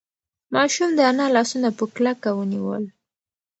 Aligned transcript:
ماشوم 0.53 0.89
د 0.97 0.99
انا 1.11 1.25
لاسونه 1.35 1.69
په 1.77 1.83
کلکه 1.95 2.29
ونیول. 2.33 2.83